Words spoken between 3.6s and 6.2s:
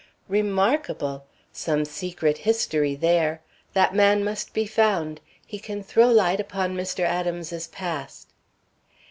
That man must be found. He can throw